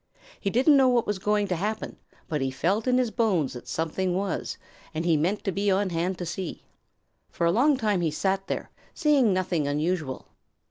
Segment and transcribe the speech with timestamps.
[0.39, 1.95] He didn't know what was going to happen,
[2.27, 4.57] but he felt in his bones that something was,
[4.95, 6.63] and he meant to be on hand to see.
[7.29, 10.25] For a long time he sat there, seeing nothing unusual.